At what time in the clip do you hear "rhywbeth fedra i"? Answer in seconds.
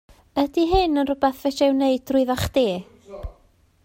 1.09-1.75